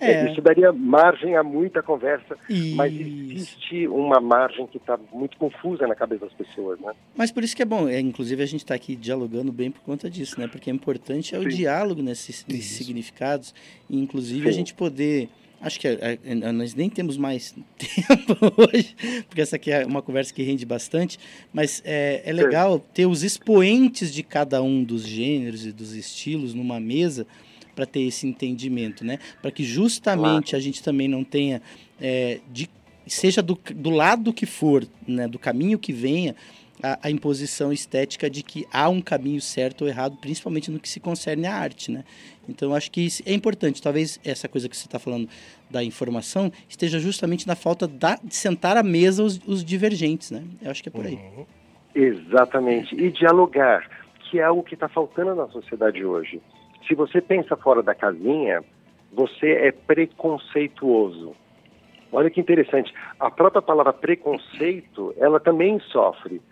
É. 0.00 0.30
Isso 0.30 0.42
daria 0.42 0.72
margem 0.72 1.36
a 1.36 1.42
muita 1.42 1.80
conversa, 1.82 2.36
isso. 2.48 2.76
mas 2.76 2.92
existe 2.92 3.86
uma 3.86 4.20
margem 4.20 4.66
que 4.66 4.76
está 4.76 4.98
muito 5.12 5.36
confusa 5.36 5.86
na 5.86 5.94
cabeça 5.94 6.26
das 6.26 6.34
pessoas, 6.34 6.80
né? 6.80 6.92
Mas 7.16 7.30
por 7.30 7.44
isso 7.44 7.54
que 7.54 7.62
é 7.62 7.64
bom, 7.64 7.88
é, 7.88 8.00
inclusive 8.00 8.42
a 8.42 8.46
gente 8.46 8.60
está 8.60 8.74
aqui 8.74 8.96
dialogando 8.96 9.52
bem 9.52 9.70
por 9.70 9.80
conta 9.82 10.10
disso, 10.10 10.38
né? 10.40 10.48
Porque 10.48 10.68
é 10.68 10.72
importante 10.72 11.34
é 11.34 11.38
o 11.38 11.44
Sim. 11.44 11.48
diálogo 11.48 12.02
nesses, 12.02 12.44
nesses 12.46 12.76
significados, 12.76 13.54
e 13.88 13.98
inclusive 13.98 14.42
Sim. 14.42 14.48
a 14.48 14.52
gente 14.52 14.74
poder 14.74 15.28
Acho 15.60 15.80
que 15.80 15.88
é, 15.88 16.18
é, 16.24 16.34
nós 16.52 16.74
nem 16.74 16.90
temos 16.90 17.16
mais 17.16 17.54
tempo 17.78 18.52
hoje, 18.56 18.94
porque 19.28 19.40
essa 19.40 19.56
aqui 19.56 19.70
é 19.70 19.86
uma 19.86 20.02
conversa 20.02 20.32
que 20.32 20.42
rende 20.42 20.66
bastante, 20.66 21.18
mas 21.52 21.82
é, 21.84 22.22
é 22.24 22.32
legal 22.32 22.78
ter 22.78 23.06
os 23.06 23.22
expoentes 23.22 24.12
de 24.12 24.22
cada 24.22 24.62
um 24.62 24.84
dos 24.84 25.06
gêneros 25.06 25.64
e 25.64 25.72
dos 25.72 25.94
estilos 25.94 26.52
numa 26.52 26.78
mesa 26.78 27.26
para 27.74 27.86
ter 27.86 28.02
esse 28.02 28.26
entendimento, 28.26 29.04
né? 29.04 29.18
Para 29.40 29.50
que 29.50 29.64
justamente 29.64 30.50
claro. 30.50 30.56
a 30.56 30.60
gente 30.60 30.82
também 30.82 31.08
não 31.08 31.24
tenha, 31.24 31.60
é, 32.00 32.40
de, 32.52 32.68
seja 33.06 33.42
do, 33.42 33.58
do 33.74 33.90
lado 33.90 34.32
que 34.32 34.46
for, 34.46 34.86
né, 35.06 35.26
do 35.26 35.38
caminho 35.38 35.78
que 35.78 35.92
venha, 35.92 36.36
a, 36.82 36.98
a, 37.02 37.10
imposição 37.10 37.72
estética 37.72 38.28
de 38.28 38.42
que 38.42 38.66
há 38.72 38.88
um 38.88 39.00
caminho 39.00 39.40
certo 39.40 39.82
ou 39.82 39.88
errado, 39.88 40.16
principalmente 40.20 40.70
no 40.70 40.78
que 40.78 40.88
se 40.88 41.00
concerne 41.00 41.46
à 41.46 41.54
arte, 41.54 41.90
né? 41.90 42.04
Então, 42.48 42.74
acho 42.74 42.90
que 42.90 43.08
é 43.24 43.32
importante. 43.32 43.82
Talvez 43.82 44.20
essa 44.24 44.48
coisa 44.48 44.68
que 44.68 44.76
você 44.76 44.86
está 44.86 44.98
falando 44.98 45.28
da 45.70 45.82
informação 45.82 46.52
esteja 46.68 46.98
justamente 46.98 47.46
na 47.46 47.54
falta 47.54 47.86
da, 47.86 48.16
de 48.22 48.34
sentar 48.34 48.76
à 48.76 48.82
mesa 48.82 49.22
os, 49.22 49.40
os 49.46 49.64
divergentes, 49.64 50.30
né? 50.30 50.42
Eu 50.60 50.70
acho 50.70 50.82
que 50.82 50.88
é 50.88 50.92
por 50.92 51.06
aí. 51.06 51.14
Uhum. 51.14 51.46
Exatamente. 51.94 52.94
E 52.94 53.10
dialogar, 53.10 53.88
que 54.30 54.40
é 54.40 54.42
algo 54.42 54.62
que 54.62 54.74
está 54.74 54.88
faltando 54.88 55.34
na 55.34 55.46
sociedade 55.48 56.04
hoje. 56.04 56.42
Se 56.86 56.94
você 56.94 57.20
pensa 57.20 57.56
fora 57.56 57.82
da 57.82 57.94
casinha, 57.94 58.62
você 59.12 59.52
é 59.52 59.72
preconceituoso. 59.72 61.34
Olha 62.12 62.30
que 62.30 62.40
interessante. 62.40 62.92
A 63.18 63.30
própria 63.30 63.62
palavra 63.62 63.92
preconceito, 63.92 65.14
ela 65.18 65.40
também 65.40 65.80
sofre. 65.80 66.42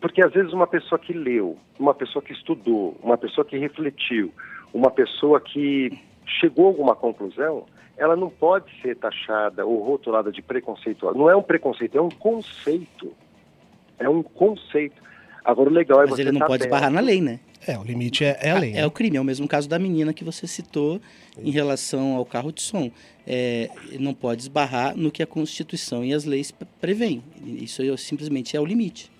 Porque 0.00 0.24
às 0.24 0.32
vezes 0.32 0.52
uma 0.52 0.66
pessoa 0.66 0.98
que 0.98 1.12
leu, 1.12 1.58
uma 1.78 1.94
pessoa 1.94 2.22
que 2.22 2.32
estudou, 2.32 2.96
uma 3.02 3.18
pessoa 3.18 3.44
que 3.44 3.58
refletiu, 3.58 4.32
uma 4.72 4.90
pessoa 4.90 5.40
que 5.40 5.90
chegou 6.26 6.66
a 6.66 6.68
alguma 6.68 6.94
conclusão, 6.94 7.66
ela 7.96 8.16
não 8.16 8.30
pode 8.30 8.70
ser 8.80 8.96
taxada 8.96 9.66
ou 9.66 9.82
rotulada 9.82 10.32
de 10.32 10.40
preconceituosa. 10.40 11.18
Não 11.18 11.28
é 11.28 11.36
um 11.36 11.42
preconceito, 11.42 11.98
é 11.98 12.00
um 12.00 12.08
conceito. 12.08 13.12
É 13.98 14.08
um 14.08 14.22
conceito. 14.22 15.02
Agora 15.44 15.68
o 15.68 15.72
legal 15.72 15.98
é 15.98 16.02
Mas 16.02 16.10
você. 16.10 16.22
Mas 16.22 16.28
ele 16.28 16.32
não 16.32 16.40
tá 16.40 16.46
pode 16.46 16.64
esbarrar 16.64 16.90
na 16.90 17.00
lei, 17.00 17.20
né? 17.20 17.40
É, 17.66 17.78
o 17.78 17.82
limite 17.82 18.24
é, 18.24 18.38
é 18.40 18.50
a 18.50 18.58
lei. 18.58 18.70
É, 18.70 18.76
né? 18.76 18.86
o 18.86 18.90
crime, 18.90 19.18
é 19.18 19.20
o 19.20 19.24
mesmo 19.24 19.46
caso 19.46 19.68
da 19.68 19.78
menina 19.78 20.14
que 20.14 20.24
você 20.24 20.46
citou 20.46 20.98
em 21.36 21.50
relação 21.50 22.16
ao 22.16 22.24
carro 22.24 22.50
de 22.50 22.62
som. 22.62 22.90
É, 23.26 23.68
não 23.98 24.14
pode 24.14 24.40
esbarrar 24.40 24.96
no 24.96 25.10
que 25.10 25.22
a 25.22 25.26
Constituição 25.26 26.02
e 26.02 26.14
as 26.14 26.24
leis 26.24 26.50
prevêem. 26.80 27.22
Isso 27.44 27.82
simplesmente 27.98 28.56
é 28.56 28.60
o 28.60 28.64
limite. 28.64 29.10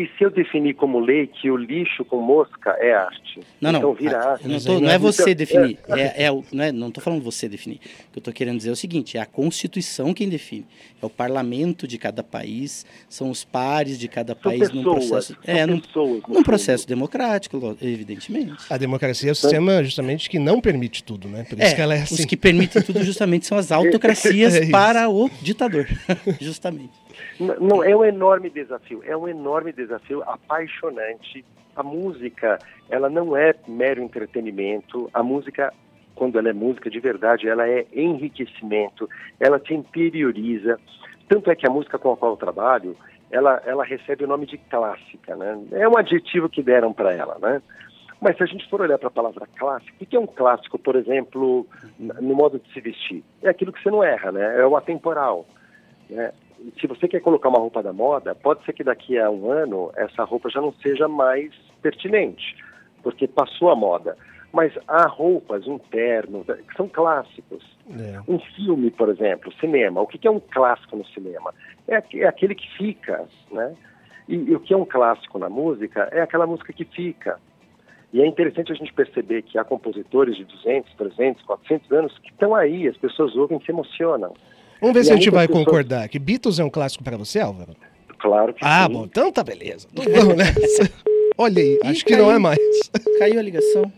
E 0.00 0.10
se 0.16 0.24
eu 0.24 0.30
definir 0.30 0.72
como 0.72 0.98
lei 0.98 1.26
que 1.26 1.50
o 1.50 1.58
lixo 1.58 2.06
com 2.06 2.22
mosca 2.22 2.70
é 2.80 2.94
arte? 2.94 3.40
Não, 3.60 3.68
então 3.68 3.82
não. 3.82 3.92
vira 3.92 4.18
arte. 4.18 4.48
Não, 4.48 4.58
tô, 4.58 4.80
não 4.80 4.88
é 4.88 4.98
você 4.98 5.22
então, 5.24 5.34
definir. 5.34 5.78
É, 5.88 6.24
é, 6.24 6.26
é, 6.26 6.42
não 6.50 6.64
é, 6.64 6.72
não 6.72 6.88
estou 6.88 7.04
falando 7.04 7.22
você 7.22 7.46
definir. 7.50 7.76
O 7.76 8.12
que 8.12 8.16
eu 8.16 8.20
estou 8.20 8.32
querendo 8.32 8.56
dizer 8.56 8.70
é 8.70 8.72
o 8.72 8.76
seguinte: 8.76 9.18
é 9.18 9.20
a 9.20 9.26
Constituição 9.26 10.14
quem 10.14 10.26
define. 10.26 10.64
É 11.02 11.04
o 11.04 11.10
parlamento 11.10 11.86
de 11.86 11.98
cada 11.98 12.22
país, 12.22 12.86
são 13.10 13.28
os 13.28 13.44
pares 13.44 13.98
de 13.98 14.08
cada 14.08 14.32
são 14.32 14.42
país 14.42 14.70
pessoas, 14.70 14.74
num 14.74 14.94
processo. 14.94 15.36
é, 15.46 15.66
num, 15.66 15.80
pessoas, 15.80 16.22
num 16.26 16.42
processo 16.42 16.88
democrático, 16.88 17.76
evidentemente. 17.82 18.54
A 18.70 18.78
democracia 18.78 19.28
é 19.28 19.32
o 19.32 19.34
sistema 19.34 19.84
justamente 19.84 20.30
que 20.30 20.38
não 20.38 20.62
permite 20.62 21.04
tudo, 21.04 21.28
né? 21.28 21.44
Por 21.44 21.58
isso 21.58 21.72
é, 21.72 21.74
que 21.74 21.80
ela 21.82 21.94
é 21.94 22.00
assim. 22.00 22.14
Os 22.14 22.24
que 22.24 22.38
permitem 22.38 22.80
tudo 22.80 23.02
justamente 23.04 23.46
são 23.46 23.58
as 23.58 23.68
autocracias 23.70 24.54
é 24.54 24.70
para 24.70 25.10
o 25.10 25.28
ditador. 25.42 25.86
justamente. 26.40 27.00
Não, 27.38 27.82
é 27.82 27.96
um 27.96 28.04
enorme 28.04 28.50
desafio, 28.50 29.02
é 29.04 29.16
um 29.16 29.26
enorme 29.26 29.72
desafio 29.72 29.89
apaixonante. 30.26 31.44
A 31.76 31.82
música, 31.82 32.58
ela 32.88 33.08
não 33.08 33.36
é 33.36 33.54
mero 33.66 34.02
entretenimento, 34.02 35.08
a 35.14 35.22
música, 35.22 35.72
quando 36.14 36.38
ela 36.38 36.50
é 36.50 36.52
música 36.52 36.90
de 36.90 37.00
verdade, 37.00 37.48
ela 37.48 37.66
é 37.68 37.86
enriquecimento, 37.92 39.08
ela 39.38 39.58
te 39.58 39.72
interioriza. 39.72 40.78
Tanto 41.28 41.50
é 41.50 41.54
que 41.54 41.66
a 41.66 41.70
música 41.70 41.98
com 41.98 42.12
a 42.12 42.16
qual 42.16 42.32
eu 42.32 42.36
trabalho, 42.36 42.96
ela, 43.30 43.62
ela 43.64 43.84
recebe 43.84 44.24
o 44.24 44.28
nome 44.28 44.46
de 44.46 44.58
clássica, 44.58 45.36
né? 45.36 45.58
É 45.72 45.88
um 45.88 45.96
adjetivo 45.96 46.48
que 46.48 46.62
deram 46.62 46.92
para 46.92 47.14
ela, 47.14 47.38
né? 47.40 47.62
Mas 48.20 48.36
se 48.36 48.42
a 48.42 48.46
gente 48.46 48.68
for 48.68 48.82
olhar 48.82 48.98
para 48.98 49.08
a 49.08 49.12
palavra 49.12 49.46
clássico, 49.56 49.96
o 49.98 50.06
que 50.06 50.14
é 50.14 50.20
um 50.20 50.26
clássico, 50.26 50.78
por 50.78 50.94
exemplo, 50.94 51.66
no 51.98 52.34
modo 52.34 52.58
de 52.58 52.70
se 52.72 52.80
vestir? 52.80 53.24
É 53.42 53.48
aquilo 53.48 53.72
que 53.72 53.82
você 53.82 53.90
não 53.90 54.04
erra, 54.04 54.30
né? 54.30 54.60
É 54.60 54.66
o 54.66 54.76
atemporal. 54.76 55.46
Né? 56.10 56.30
Se 56.80 56.86
você 56.86 57.08
quer 57.08 57.20
colocar 57.20 57.48
uma 57.48 57.58
roupa 57.58 57.82
da 57.82 57.92
moda, 57.92 58.34
pode 58.34 58.64
ser 58.64 58.72
que 58.72 58.84
daqui 58.84 59.18
a 59.18 59.30
um 59.30 59.50
ano 59.50 59.90
essa 59.96 60.24
roupa 60.24 60.50
já 60.50 60.60
não 60.60 60.72
seja 60.74 61.08
mais 61.08 61.52
pertinente, 61.82 62.56
porque 63.02 63.26
passou 63.26 63.70
a 63.70 63.76
moda. 63.76 64.16
Mas 64.52 64.72
há 64.88 65.06
roupas, 65.06 65.66
um 65.68 65.78
terno, 65.78 66.44
que 66.44 66.76
são 66.76 66.88
clássicos. 66.88 67.64
É. 67.88 68.20
Um 68.26 68.40
filme, 68.40 68.90
por 68.90 69.08
exemplo, 69.08 69.52
cinema. 69.60 70.00
O 70.00 70.06
que 70.08 70.26
é 70.26 70.30
um 70.30 70.40
clássico 70.40 70.96
no 70.96 71.06
cinema? 71.06 71.54
É, 71.86 72.02
é 72.14 72.26
aquele 72.26 72.56
que 72.56 72.68
fica, 72.76 73.28
né? 73.52 73.76
E, 74.28 74.34
e 74.34 74.54
o 74.54 74.60
que 74.60 74.74
é 74.74 74.76
um 74.76 74.84
clássico 74.84 75.38
na 75.38 75.48
música 75.48 76.08
é 76.10 76.20
aquela 76.20 76.46
música 76.46 76.72
que 76.72 76.84
fica. 76.84 77.38
E 78.12 78.20
é 78.20 78.26
interessante 78.26 78.72
a 78.72 78.74
gente 78.74 78.92
perceber 78.92 79.42
que 79.42 79.56
há 79.56 79.62
compositores 79.62 80.36
de 80.36 80.44
200, 80.44 80.94
300, 80.94 81.42
400 81.42 81.92
anos 81.92 82.18
que 82.18 82.30
estão 82.30 82.54
aí, 82.54 82.88
as 82.88 82.96
pessoas 82.96 83.36
ouvem 83.36 83.58
e 83.58 83.64
se 83.64 83.70
emocionam. 83.70 84.34
Vamos 84.80 84.94
ver 84.94 85.00
e 85.00 85.04
se 85.04 85.12
a 85.12 85.16
gente 85.16 85.30
vai 85.30 85.46
pessoas... 85.46 85.64
concordar. 85.64 86.08
Que 86.08 86.18
Beatles 86.18 86.58
é 86.58 86.64
um 86.64 86.70
clássico 86.70 87.04
para 87.04 87.16
você, 87.16 87.40
Álvaro? 87.40 87.76
Claro 88.18 88.52
que 88.54 88.64
ah, 88.64 88.68
sim. 88.68 88.84
Ah, 88.84 88.88
bom, 88.88 89.04
então 89.04 89.32
tá 89.32 89.42
beleza. 89.42 89.86
Vamos 89.92 90.36
nessa. 90.36 90.90
Olha 91.36 91.62
aí, 91.62 91.78
acho 91.84 92.04
que 92.04 92.16
não 92.16 92.30
é 92.30 92.38
mais. 92.38 92.58
Caiu 93.18 93.38
a 93.38 93.42
ligação. 93.42 93.90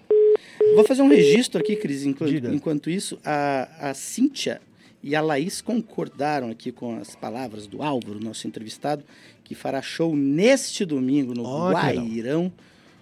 Vou 0.75 0.85
fazer 0.85 1.03
um 1.03 1.09
registro 1.09 1.61
aqui, 1.61 1.75
Cris. 1.75 2.07
Enquanto, 2.07 2.47
enquanto 2.47 2.89
isso, 2.89 3.19
a, 3.25 3.91
a 3.91 3.95
Cíntia 3.95 4.61
e 5.03 5.17
a 5.17 5.21
Laís 5.21 5.61
concordaram 5.61 6.51
aqui 6.51 6.71
com 6.71 6.97
as 6.99 7.17
palavras 7.17 7.67
do 7.67 7.83
Álvaro, 7.83 8.21
nosso 8.23 8.47
entrevistado, 8.47 9.05
que 9.43 9.55
fará 9.55 9.83
show 9.83 10.15
neste 10.15 10.85
domingo 10.85 11.35
no 11.35 11.45
oh, 11.45 11.71
Guairão. 11.73 12.53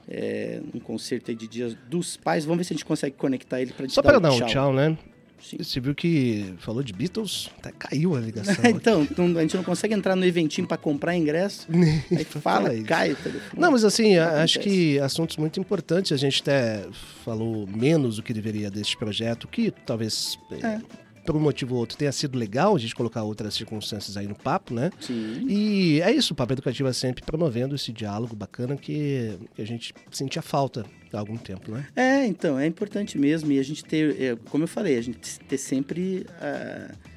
É, 0.08 0.60
um 0.75 0.80
concerto 0.80 1.32
de 1.32 1.46
Dias 1.46 1.76
dos 1.88 2.16
Pais. 2.16 2.44
Vamos 2.44 2.58
ver 2.58 2.64
se 2.64 2.72
a 2.72 2.76
gente 2.76 2.84
consegue 2.84 3.14
conectar 3.16 3.60
ele 3.60 3.72
para 3.72 3.88
Só 3.88 4.02
para 4.02 4.18
dar 4.18 4.32
um 4.32 4.38
tchau, 4.38 4.49
tchau 4.49 4.72
né? 4.72 4.99
Sim. 5.42 5.56
Você 5.59 5.80
viu 5.80 5.94
que 5.94 6.54
falou 6.59 6.82
de 6.82 6.92
Beatles, 6.92 7.50
tá, 7.62 7.73
caiu 7.73 8.14
a 8.14 8.20
ligação. 8.20 8.54
então, 8.68 9.06
a 9.37 9.40
gente 9.40 9.56
não 9.56 9.64
consegue 9.64 9.94
entrar 9.94 10.14
no 10.14 10.25
eventinho 10.25 10.66
para 10.66 10.76
comprar 10.76 11.16
ingresso. 11.16 11.66
aí 12.11 12.25
fala, 12.25 12.70
cai 12.85 13.12
o 13.12 13.16
telefone. 13.16 13.61
Não, 13.61 13.73
mas 13.73 13.85
assim, 13.85 14.16
acho 14.16 14.61
que 14.61 14.99
assuntos 15.00 15.37
muito 15.37 15.59
importantes. 15.59 16.12
A 16.12 16.16
gente 16.16 16.42
até 16.42 16.87
falou 17.25 17.66
menos 17.66 18.16
do 18.16 18.23
que 18.23 18.32
deveria 18.32 18.70
deste 18.70 18.97
projeto, 18.97 19.49
que 19.49 19.70
talvez 19.70 20.38
é. 20.62 20.80
Por 21.25 21.37
um 21.37 21.41
motivo 21.41 21.75
ou 21.75 21.81
outro, 21.81 21.97
tenha 21.97 22.12
sido 22.12 22.39
legal 22.39 22.75
a 22.75 22.79
gente 22.79 22.95
colocar 22.95 23.23
outras 23.23 23.55
circunstâncias 23.55 24.17
aí 24.17 24.27
no 24.27 24.35
papo, 24.35 24.75
né? 24.75 24.91
Sim. 25.00 25.47
E 25.49 26.00
é 26.00 26.11
isso, 26.11 26.33
o 26.33 26.37
Papo 26.37 26.53
Educativa 26.53 26.93
sempre 26.93 27.23
promovendo 27.23 27.75
esse 27.75 27.93
diálogo 27.93 28.35
bacana 28.35 28.77
que, 28.77 29.39
que 29.55 29.62
a 29.62 29.67
gente 29.67 29.95
sentia 30.11 30.43
falta 30.43 30.85
há 31.12 31.19
algum 31.19 31.37
tempo, 31.37 31.71
né? 31.71 31.87
É, 31.95 32.27
então, 32.27 32.59
é 32.59 32.67
importante 32.67 33.19
mesmo. 33.19 33.53
E 33.53 33.59
a 33.59 33.62
gente 33.62 33.85
ter, 33.85 34.21
é, 34.21 34.37
como 34.49 34.65
eu 34.65 34.69
falei, 34.69 34.97
a 34.97 35.03
gente 35.03 35.39
ter 35.41 35.59
sempre. 35.59 36.27
Uh, 36.41 37.11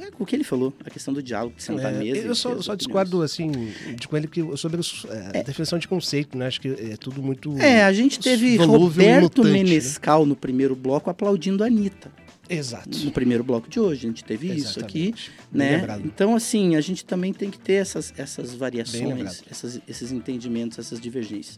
é 0.00 0.08
o 0.18 0.24
que 0.24 0.34
ele 0.34 0.44
falou, 0.44 0.72
a 0.84 0.88
questão 0.88 1.12
do 1.12 1.22
diálogo, 1.22 1.56
de 1.56 1.62
sentar 1.62 1.92
é, 1.92 1.98
mesa. 1.98 2.26
Eu 2.26 2.34
só, 2.34 2.60
só 2.62 2.74
discordo, 2.74 3.20
assim, 3.20 3.50
de 3.94 4.08
com 4.08 4.16
ele 4.16 4.26
que, 4.26 4.56
sobre 4.56 4.80
os, 4.80 5.04
é, 5.10 5.30
é. 5.34 5.40
a 5.40 5.42
definição 5.42 5.78
de 5.78 5.86
conceito, 5.86 6.38
né? 6.38 6.46
Acho 6.46 6.58
que 6.58 6.68
é 6.68 6.96
tudo 6.96 7.22
muito. 7.22 7.54
É, 7.58 7.84
a 7.84 7.92
gente 7.92 8.18
teve 8.18 8.56
Roberto 8.56 9.22
mutante, 9.22 9.48
né? 9.48 9.52
Menescal 9.52 10.22
né? 10.22 10.30
no 10.30 10.36
primeiro 10.36 10.74
bloco 10.74 11.10
aplaudindo 11.10 11.62
a 11.62 11.66
Anitta. 11.66 12.10
Exato. 12.50 12.98
No 13.04 13.12
primeiro 13.12 13.44
bloco 13.44 13.68
de 13.68 13.78
hoje, 13.78 14.06
a 14.06 14.08
gente 14.08 14.24
teve 14.24 14.50
Exatamente. 14.50 14.68
isso 14.68 14.80
aqui, 14.80 15.14
né? 15.52 15.86
Então, 16.04 16.34
assim, 16.34 16.74
a 16.74 16.80
gente 16.80 17.04
também 17.04 17.32
tem 17.32 17.48
que 17.48 17.58
ter 17.58 17.74
essas, 17.74 18.12
essas 18.18 18.52
variações, 18.52 19.44
essas, 19.48 19.80
esses 19.86 20.10
entendimentos, 20.10 20.76
essas 20.76 21.00
divergências. 21.00 21.56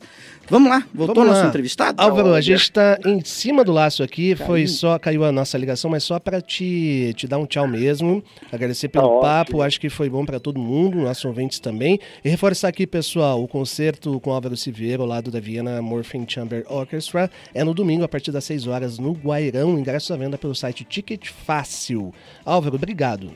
Vamos 0.51 0.69
lá, 0.69 0.87
voltou 0.93 1.15
Vamos 1.15 1.31
nosso 1.31 1.45
lá. 1.45 1.49
entrevistado? 1.49 2.01
Álvaro, 2.01 2.35
a 2.35 2.43
gente 2.43 2.61
está 2.61 2.99
em 3.07 3.25
cima 3.25 3.65
do 3.65 3.73
laço 3.73 4.03
aqui, 4.03 4.35
caiu. 4.35 4.47
foi 4.47 4.67
só, 4.67 4.99
caiu 4.99 5.25
a 5.25 5.33
nossa 5.33 5.57
ligação, 5.57 5.91
mas 5.91 6.05
só 6.05 6.19
para 6.19 6.43
te, 6.43 7.15
te 7.17 7.27
dar 7.27 7.39
um 7.39 7.47
tchau 7.47 7.67
mesmo, 7.67 8.23
agradecer 8.53 8.89
pelo 8.89 9.15
tá 9.15 9.21
papo, 9.21 9.53
ótimo. 9.53 9.63
acho 9.63 9.81
que 9.81 9.89
foi 9.89 10.11
bom 10.11 10.27
para 10.27 10.39
todo 10.39 10.61
mundo, 10.61 10.99
nossos 10.99 11.25
ouvintes 11.25 11.59
também, 11.59 11.99
e 12.23 12.29
reforçar 12.29 12.69
aqui, 12.69 12.87
pessoal, 12.87 13.43
o 13.43 13.49
concerto 13.49 14.21
com 14.21 14.31
Álvaro 14.31 14.59
Silveira, 14.59 15.03
ao 15.03 15.09
lado 15.09 15.31
da 15.31 15.41
Viena 15.41 15.81
Morphing 15.81 16.27
Chamber 16.29 16.67
Orchestra, 16.69 17.31
é 17.55 17.65
no 17.65 17.73
domingo, 17.73 18.05
a 18.05 18.09
partir 18.09 18.31
das 18.31 18.45
6 18.45 18.67
horas, 18.67 18.99
no 18.99 19.13
Guairão, 19.13 19.79
ingresso 19.79 20.13
à 20.13 20.17
venda 20.19 20.37
pelo 20.37 20.55
site 20.55 20.82
site 20.83 20.85
Ticket 20.85 21.31
Fácil. 21.31 22.13
Álvaro, 22.45 22.77
obrigado. 22.77 23.31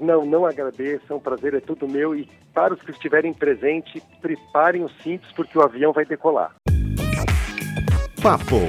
Não, 0.00 0.24
não 0.24 0.44
agradeço, 0.44 1.04
é 1.10 1.14
um 1.14 1.20
prazer, 1.20 1.54
é 1.54 1.60
tudo 1.60 1.88
meu. 1.88 2.14
E 2.14 2.28
para 2.52 2.74
os 2.74 2.82
que 2.82 2.90
estiverem 2.90 3.32
presentes, 3.32 4.02
preparem 4.20 4.84
os 4.84 4.92
cintos 5.02 5.30
porque 5.32 5.56
o 5.58 5.62
avião 5.62 5.92
vai 5.92 6.04
decolar. 6.04 6.54
Papo 8.22 8.60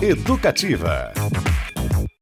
Educativa. 0.00 1.12